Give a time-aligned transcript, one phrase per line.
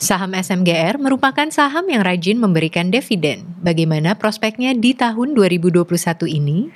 [0.00, 3.44] Saham SMGR merupakan saham yang rajin memberikan dividen.
[3.60, 5.84] Bagaimana prospeknya di tahun 2021
[6.24, 6.72] ini?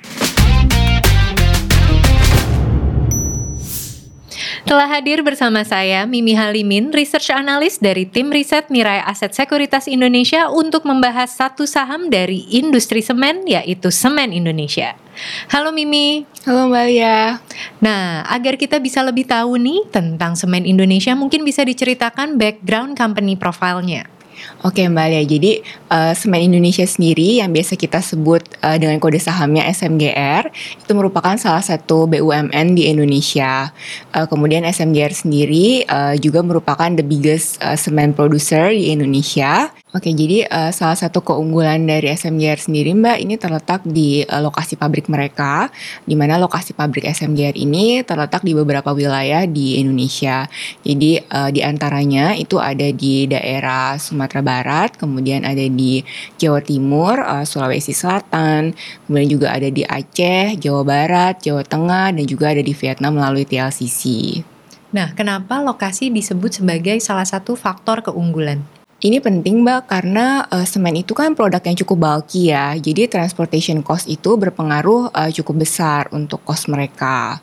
[4.65, 10.49] Telah hadir bersama saya Mimi Halimin, Research Analyst dari tim riset Mirai Aset Sekuritas Indonesia
[10.53, 14.93] untuk membahas satu saham dari industri semen yaitu Semen Indonesia.
[15.49, 16.29] Halo Mimi.
[16.45, 17.41] Halo Mbak Lia.
[17.85, 23.37] Nah, agar kita bisa lebih tahu nih tentang Semen Indonesia, mungkin bisa diceritakan background company
[23.37, 24.09] profile-nya.
[24.65, 25.51] Oke Mbak Lia, jadi
[25.93, 31.37] uh, Semen Indonesia sendiri yang biasa kita sebut uh, dengan kode sahamnya SMGR itu merupakan
[31.39, 33.69] salah satu BUMN di Indonesia.
[34.11, 39.71] Uh, kemudian SMGR sendiri uh, juga merupakan the biggest uh, semen producer di Indonesia.
[39.95, 44.75] Oke, jadi uh, salah satu keunggulan dari SMGR sendiri Mbak ini terletak di uh, lokasi
[44.75, 45.71] pabrik mereka,
[46.03, 50.51] di mana lokasi pabrik SMGR ini terletak di beberapa wilayah di Indonesia.
[50.83, 56.03] Jadi uh, di antaranya itu ada di daerah Sumatera Barat, kemudian ada di
[56.35, 58.75] Jawa Timur, uh, Sulawesi Selatan,
[59.07, 63.47] kemudian juga ada di Aceh, Jawa Barat, Jawa Tengah, dan juga ada di Vietnam melalui
[63.47, 64.03] TLCC.
[64.91, 68.74] Nah, kenapa lokasi disebut sebagai salah satu faktor keunggulan?
[69.05, 72.73] Ini penting Mbak karena uh, semen itu kan produk yang cukup bulky ya.
[72.73, 77.37] Jadi transportation cost itu berpengaruh uh, cukup besar untuk cost mereka.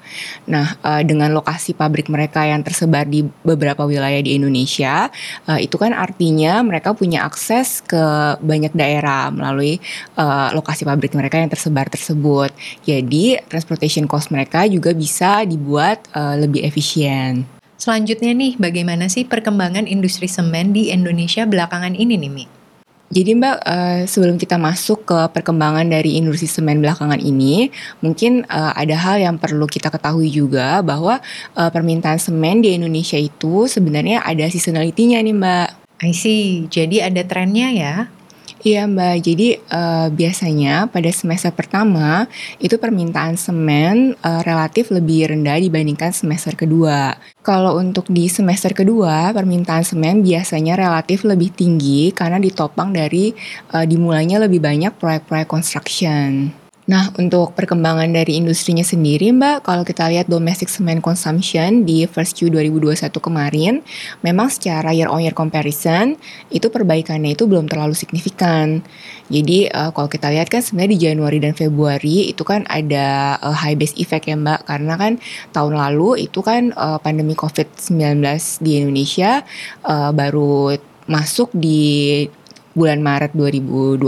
[0.51, 5.07] Nah, uh, dengan lokasi pabrik mereka yang tersebar di beberapa wilayah di Indonesia,
[5.47, 8.03] uh, itu kan artinya mereka punya akses ke
[8.43, 9.79] banyak daerah melalui
[10.19, 12.51] uh, lokasi pabrik mereka yang tersebar tersebut.
[12.83, 17.62] Jadi, transportation cost mereka juga bisa dibuat uh, lebih efisien.
[17.83, 22.47] Selanjutnya nih, bagaimana sih perkembangan industri semen di Indonesia belakangan ini nih, Mi?
[23.11, 28.71] Jadi Mbak, uh, sebelum kita masuk ke perkembangan dari industri semen belakangan ini, mungkin uh,
[28.79, 31.19] ada hal yang perlu kita ketahui juga bahwa
[31.59, 35.69] uh, permintaan semen di Indonesia itu sebenarnya ada seasonality-nya nih Mbak.
[36.07, 37.95] I see, jadi ada trennya ya?
[38.63, 42.31] Iya Mbak, jadi uh, biasanya pada semester pertama
[42.63, 47.19] itu permintaan semen uh, relatif lebih rendah dibandingkan semester kedua.
[47.43, 53.35] Kalau untuk di semester kedua, permintaan semen biasanya relatif lebih tinggi karena ditopang dari
[53.75, 56.62] uh, dimulainya lebih banyak proyek-proyek construction.
[56.83, 62.35] Nah, untuk perkembangan dari industrinya sendiri, Mbak, kalau kita lihat domestic cement consumption di first
[62.35, 63.87] Q 2021 kemarin,
[64.27, 66.19] memang secara year on year comparison,
[66.51, 68.83] itu perbaikannya itu belum terlalu signifikan.
[69.31, 73.55] Jadi, uh, kalau kita lihat kan sebenarnya di Januari dan Februari itu kan ada uh,
[73.55, 75.13] high base effect ya, Mbak, karena kan
[75.55, 78.27] tahun lalu itu kan uh, pandemi COVID-19
[78.59, 79.47] di Indonesia
[79.87, 80.75] uh, baru
[81.07, 82.27] masuk di
[82.73, 84.03] bulan Maret 2020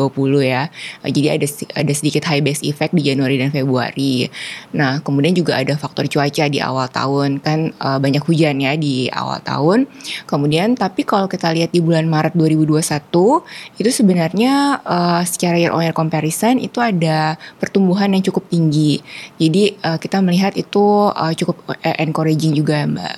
[0.44, 0.68] ya.
[1.04, 4.28] Eh, jadi ada ada sedikit high base effect di Januari dan Februari.
[4.76, 9.08] Nah, kemudian juga ada faktor cuaca di awal tahun kan uh, banyak hujan ya di
[9.12, 9.88] awal tahun.
[10.28, 15.84] Kemudian tapi kalau kita lihat di bulan Maret 2021 itu sebenarnya uh, secara year on
[15.84, 19.00] year comparison itu ada pertumbuhan yang cukup tinggi.
[19.40, 23.16] Jadi uh, kita melihat itu uh, cukup encouraging juga, Mbak.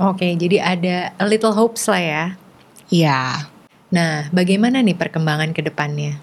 [0.00, 2.24] Oke, jadi ada a little hopes lah ya.
[2.88, 3.51] Iya.
[3.92, 6.16] Nah, bagaimana nih perkembangan ke depannya?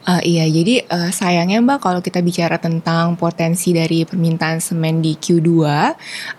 [0.00, 5.12] Uh, iya, jadi uh, sayangnya Mbak kalau kita bicara tentang potensi dari permintaan semen di
[5.20, 5.48] Q2,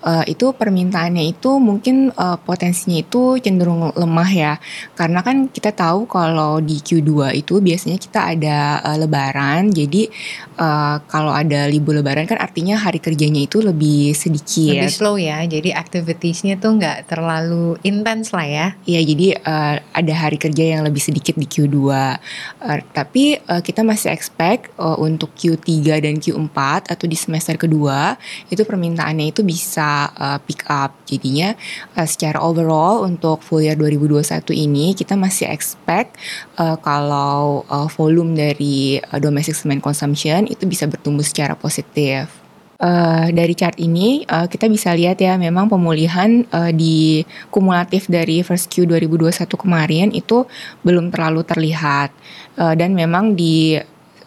[0.01, 4.53] uh, itu permintaannya itu mungkin uh, potensinya itu cenderung lemah ya.
[4.97, 10.09] Karena kan kita tahu kalau di Q2 itu biasanya kita ada uh, lebaran, jadi
[10.57, 14.73] uh, kalau ada libur lebaran kan artinya hari kerjanya itu lebih sedikit.
[14.73, 18.67] Lebih slow ya, jadi activitiesnya tuh nggak terlalu intens lah ya.
[18.89, 21.77] Iya, jadi uh, ada hari kerja yang lebih sedikit di Q2.
[21.77, 28.15] Uh, tapi uh, kita masih expect uh, untuk Q3 dan Q4 atau di semester kedua
[28.47, 30.95] itu permintaannya itu bisa uh, pick up.
[31.03, 31.59] Jadinya
[31.99, 36.15] uh, secara overall untuk full year 2021 ini kita masih expect
[36.55, 42.40] uh, kalau uh, volume dari uh, domestic cement consumption itu bisa bertumbuh secara positif.
[42.81, 47.21] Uh, dari chart ini uh, kita bisa lihat ya memang pemulihan uh, di
[47.53, 50.49] kumulatif dari first Q 2021 kemarin itu
[50.81, 52.09] belum terlalu terlihat
[52.57, 53.77] uh, dan memang di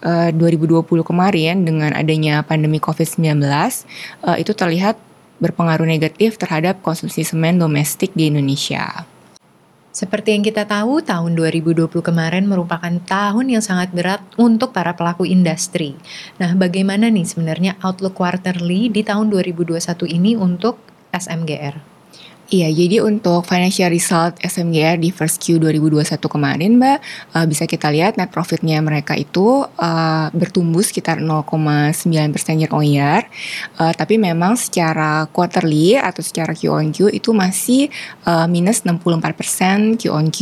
[0.07, 3.43] uh, 2020 kemarin dengan adanya pandemi COVID-19
[4.23, 5.03] uh, itu terlihat
[5.43, 9.14] berpengaruh negatif terhadap konsumsi semen domestik di Indonesia.
[9.95, 15.23] Seperti yang kita tahu, tahun 2020 kemarin merupakan tahun yang sangat berat untuk para pelaku
[15.23, 15.95] industri.
[16.43, 19.79] Nah, bagaimana nih sebenarnya outlook quarterly di tahun 2021
[20.11, 20.83] ini untuk
[21.15, 21.94] SMGR?
[22.53, 26.99] Iya, jadi untuk financial result SMGR di first Q 2021 kemarin, Mbak,
[27.33, 32.05] uh, bisa kita lihat net profitnya mereka itu uh, bertumbuh sekitar 0,9%
[32.61, 33.25] year on year.
[33.81, 37.89] Uh, tapi memang secara quarterly atau secara Q on Q itu masih
[38.29, 40.39] uh, minus 64% Q on Q.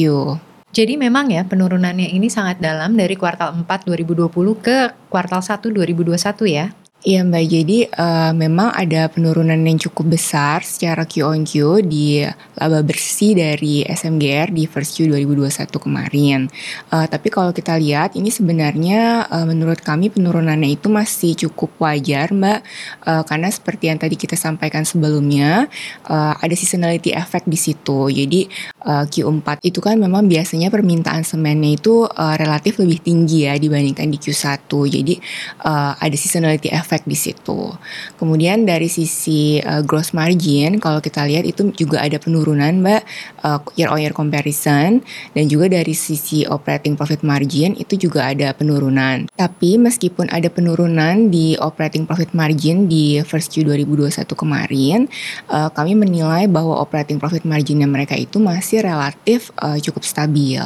[0.75, 4.27] Jadi memang ya penurunannya ini sangat dalam dari kuartal 4 2020
[4.59, 6.19] ke kuartal 1 2021
[6.51, 6.67] ya.
[7.03, 12.23] Iya Mbak, jadi uh, memang ada penurunan yang cukup besar secara Q on Q di
[12.55, 16.47] laba bersih dari SMGR di first Q 2021 kemarin.
[16.95, 22.31] Uh, tapi kalau kita lihat ini sebenarnya uh, menurut kami penurunannya itu masih cukup wajar
[22.31, 22.61] Mbak,
[23.03, 25.67] uh, karena seperti yang tadi kita sampaikan sebelumnya
[26.07, 28.15] uh, ada seasonality effect di situ.
[28.15, 28.47] Jadi
[28.87, 34.07] uh, Q4 itu kan memang biasanya permintaan semennya itu uh, relatif lebih tinggi ya dibandingkan
[34.07, 34.71] di Q1.
[34.71, 35.19] Jadi
[35.67, 37.73] uh, ada seasonality effect efek di situ.
[38.21, 43.03] Kemudian dari sisi uh, gross margin, kalau kita lihat itu juga ada penurunan, Mbak,
[43.49, 45.01] uh, year on year comparison,
[45.33, 49.25] dan juga dari sisi operating profit margin itu juga ada penurunan.
[49.33, 55.09] Tapi meskipun ada penurunan di operating profit margin di first Q 2021 kemarin,
[55.49, 60.61] uh, kami menilai bahwa operating profit marginnya mereka itu masih relatif uh, cukup stabil.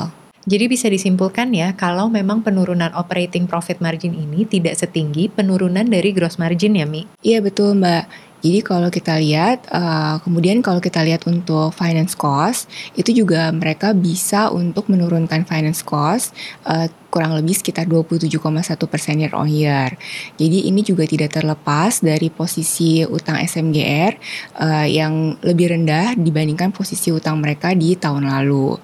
[0.47, 6.15] Jadi bisa disimpulkan ya kalau memang penurunan operating profit margin ini tidak setinggi penurunan dari
[6.15, 7.03] gross margin ya Mi?
[7.27, 8.05] Iya betul Mbak.
[8.47, 13.91] Jadi kalau kita lihat, uh, kemudian kalau kita lihat untuk finance cost, itu juga mereka
[13.91, 16.31] bisa untuk menurunkan finance cost
[16.63, 18.39] uh, kurang lebih sekitar 27,1
[18.87, 19.95] persen year on year.
[20.37, 24.13] Jadi ini juga tidak terlepas dari posisi utang SMGR
[24.61, 28.77] uh, yang lebih rendah dibandingkan posisi utang mereka di tahun lalu.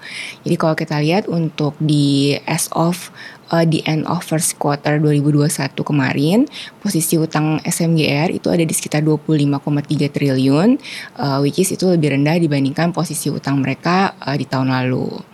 [0.47, 3.13] Jadi kalau kita lihat untuk di as of
[3.53, 6.49] uh, di end of first quarter 2021 kemarin
[6.81, 10.69] posisi utang SMGR itu ada di sekitar 25,3 triliun
[11.21, 15.32] uh, which is itu lebih rendah dibandingkan posisi utang mereka uh, di tahun lalu.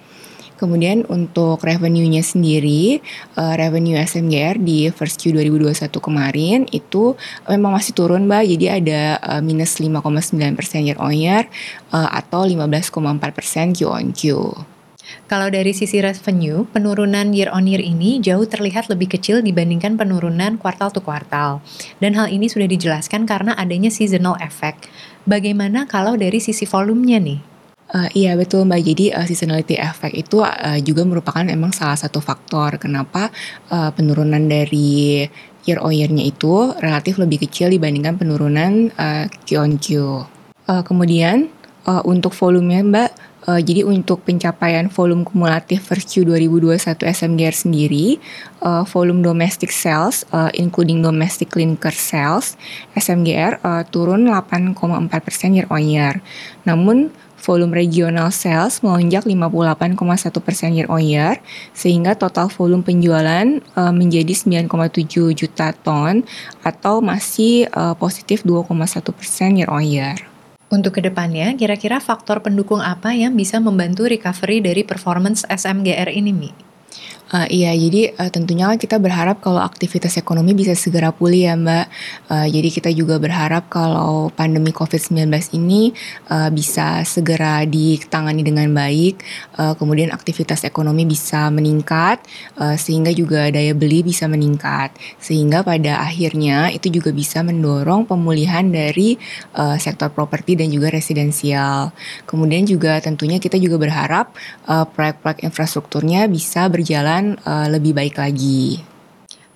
[0.60, 3.00] Kemudian untuk revenue-nya sendiri,
[3.40, 7.16] uh, revenue SMGR di first Q 2021 kemarin itu
[7.48, 10.36] memang masih turun Mbak, jadi ada uh, minus 5,9%
[10.84, 11.48] year on year
[11.96, 14.52] uh, atau 15,4% Q on Q.
[15.26, 20.62] Kalau dari sisi revenue, penurunan year on year ini jauh terlihat lebih kecil dibandingkan penurunan
[20.62, 21.66] kuartal to kuartal.
[21.98, 24.86] Dan hal ini sudah dijelaskan karena adanya seasonal effect.
[25.26, 27.49] Bagaimana kalau dari sisi volumenya nih?
[27.90, 28.82] Uh, iya betul Mbak.
[28.86, 33.34] Jadi uh, seasonality effect itu uh, juga merupakan emang salah satu faktor kenapa
[33.74, 35.26] uh, penurunan dari
[35.66, 39.88] year on year-nya itu relatif lebih kecil dibandingkan penurunan uh, Q on Q.
[40.70, 41.50] Uh, kemudian
[41.90, 43.12] uh, untuk volumenya Mbak
[43.50, 48.20] Uh, jadi untuk pencapaian volume kumulatif first Q 2021 SMGR sendiri,
[48.62, 52.60] uh, volume domestic sales, uh, including domestic clinker sales,
[53.00, 56.20] SMGR uh, turun 8,4% year on year.
[56.68, 61.40] Namun volume regional sales melonjak 58,1% year on year,
[61.74, 66.28] sehingga total volume penjualan uh, menjadi 9,7 juta ton
[66.62, 68.76] atau masih uh, positif 2,1%
[69.58, 70.16] year on year.
[70.70, 76.30] Untuk ke depannya, kira-kira faktor pendukung apa yang bisa membantu recovery dari performance SMGR ini,
[76.30, 76.69] Mi?
[77.30, 81.86] Uh, iya, jadi uh, tentunya kita berharap kalau aktivitas ekonomi bisa segera pulih ya Mbak.
[82.26, 85.94] Uh, jadi kita juga berharap kalau pandemi COVID-19 ini
[86.34, 89.22] uh, bisa segera ditangani dengan baik,
[89.62, 92.18] uh, kemudian aktivitas ekonomi bisa meningkat,
[92.58, 94.98] uh, sehingga juga daya beli bisa meningkat.
[95.22, 99.22] Sehingga pada akhirnya itu juga bisa mendorong pemulihan dari
[99.54, 101.94] uh, sektor properti dan juga residensial.
[102.26, 104.34] Kemudian juga tentunya kita juga berharap
[104.66, 108.83] uh, proyek-proyek infrastrukturnya bisa berjalan uh, lebih baik lagi.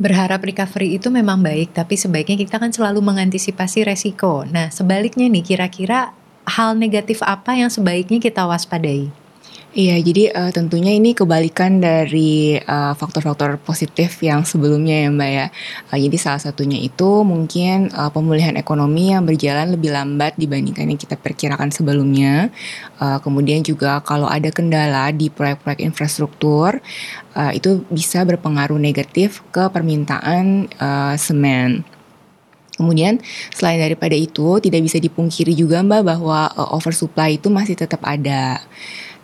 [0.01, 4.43] Berharap recovery itu memang baik, tapi sebaiknya kita kan selalu mengantisipasi resiko.
[4.43, 6.11] Nah, sebaliknya nih, kira-kira
[6.43, 9.22] hal negatif apa yang sebaiknya kita waspadai?
[9.73, 15.47] Iya, jadi uh, tentunya ini kebalikan dari faktor faktor-faktor positif yang sebelumnya ya Mbak ya.
[15.89, 21.01] Uh, jadi salah satunya itu mungkin uh, pemulihan ekonomi yang berjalan lebih lambat dibandingkan yang
[21.01, 22.53] kita perkirakan sebelumnya.
[23.01, 26.77] Uh, kemudian juga kalau ada kendala di proyek-proyek infrastruktur,
[27.33, 31.81] uh, itu bisa berpengaruh negatif ke permintaan uh, semen.
[32.77, 33.17] Kemudian
[33.49, 38.61] selain daripada itu tidak bisa dipungkiri juga Mbak bahwa uh, oversupply itu masih tetap ada.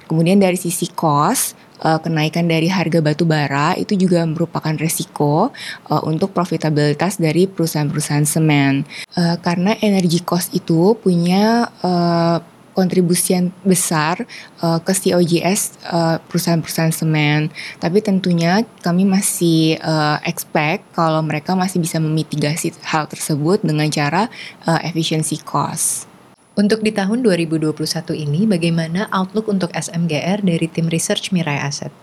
[0.10, 1.54] Kemudian dari sisi cost,
[1.86, 5.54] uh, kenaikan dari harga batu bara itu juga merupakan resiko
[5.88, 8.84] uh, untuk profitabilitas dari perusahaan-perusahaan semen.
[9.14, 12.42] Uh, karena energi cost itu punya uh,
[12.74, 14.24] kontribusi yang besar
[14.64, 15.84] uh, ke COGS
[16.32, 17.52] perusahaan-perusahaan semen.
[17.76, 24.32] Tapi tentunya kami masih uh, expect kalau mereka masih bisa memitigasi hal tersebut dengan cara
[24.64, 26.09] uh, efficiency cost.
[26.58, 27.78] Untuk di tahun 2021
[28.18, 31.94] ini, bagaimana outlook untuk SMGR dari tim research Mirai Asset?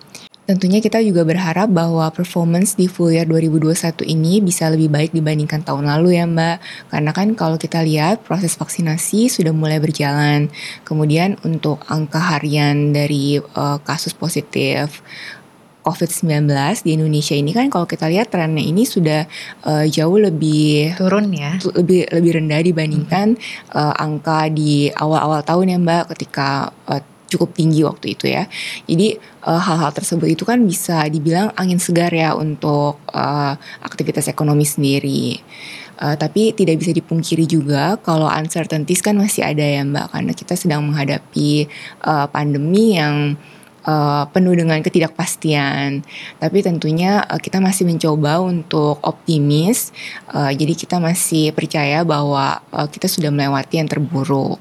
[0.46, 5.66] Tentunya kita juga berharap bahwa performance di full year 2021 ini bisa lebih baik dibandingkan
[5.66, 6.56] tahun lalu ya Mbak.
[6.94, 10.46] Karena kan kalau kita lihat proses vaksinasi sudah mulai berjalan.
[10.86, 15.02] Kemudian untuk angka harian dari uh, kasus positif
[15.86, 16.50] COVID-19
[16.82, 19.22] di Indonesia ini kan kalau kita lihat trennya ini sudah
[19.62, 21.54] uh, jauh lebih turun ya.
[21.62, 23.70] Lebih lebih rendah dibandingkan hmm.
[23.70, 26.98] uh, angka di awal-awal tahun ya Mbak ketika uh,
[27.30, 28.50] cukup tinggi waktu itu ya.
[28.86, 34.66] Jadi uh, hal-hal tersebut itu kan bisa dibilang angin segar ya untuk uh, aktivitas ekonomi
[34.66, 35.38] sendiri.
[35.96, 40.54] Uh, tapi tidak bisa dipungkiri juga kalau uncertainties kan masih ada ya Mbak karena kita
[40.58, 41.70] sedang menghadapi
[42.04, 43.38] uh, pandemi yang
[43.86, 46.02] uh, penuh dengan ketidakpastian.
[46.42, 49.94] Tapi tentunya uh, kita masih mencoba untuk optimis.
[50.28, 54.58] Uh, jadi kita masih percaya bahwa uh, kita sudah melewati yang terburuk.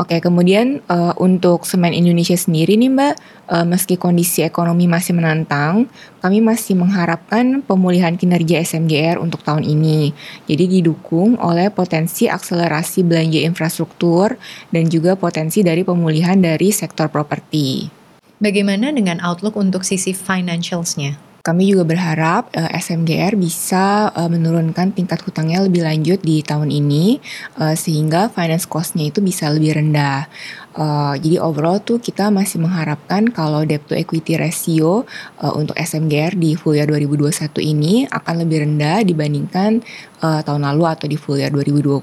[0.00, 3.14] Oke, kemudian uh, untuk semen Indonesia sendiri nih Mbak,
[3.52, 5.92] uh, meski kondisi ekonomi masih menantang,
[6.24, 10.16] kami masih mengharapkan pemulihan kinerja SMGR untuk tahun ini.
[10.48, 14.40] Jadi didukung oleh potensi akselerasi belanja infrastruktur
[14.72, 17.99] dan juga potensi dari pemulihan dari sektor properti.
[18.40, 21.20] Bagaimana dengan outlook untuk sisi financials-nya?
[21.44, 26.72] Kami juga berharap uh, eh, SMGR bisa uh, menurunkan tingkat hutangnya lebih lanjut di tahun
[26.72, 27.20] ini
[27.60, 30.24] uh, sehingga finance cost-nya itu bisa lebih rendah.
[30.72, 35.04] Uh, jadi overall tuh kita masih mengharapkan kalau debt to equity ratio
[35.40, 39.84] uh, untuk SMGR di full year 2021 ini akan lebih rendah dibandingkan
[40.22, 42.00] uh, tahun lalu atau di full year 2020.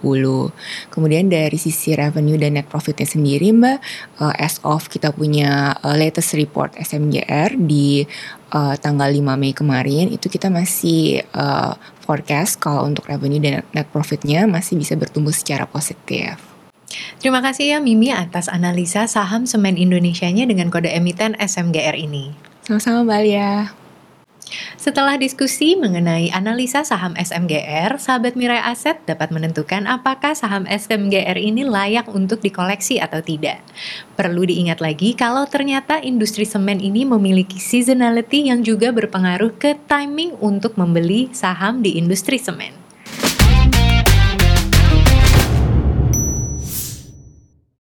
[0.91, 3.77] Kemudian dari sisi revenue dan net profitnya sendiri Mbak,
[4.21, 8.03] uh, as of kita punya uh, latest report SMGR di
[8.53, 13.87] uh, tanggal 5 Mei kemarin itu kita masih uh, forecast kalau untuk revenue dan net
[13.93, 16.39] profitnya masih bisa bertumbuh secara positif.
[17.19, 22.31] Terima kasih ya Mimi atas analisa saham semen Indonesianya dengan kode emiten SMGR ini.
[22.63, 23.86] Sama-sama Mbak Alia.
[24.79, 31.67] Setelah diskusi mengenai analisa saham SMGR, sahabat Mirai Aset dapat menentukan apakah saham SMGR ini
[31.67, 33.59] layak untuk dikoleksi atau tidak.
[34.15, 40.39] Perlu diingat lagi kalau ternyata industri semen ini memiliki seasonality yang juga berpengaruh ke timing
[40.39, 42.86] untuk membeli saham di industri semen.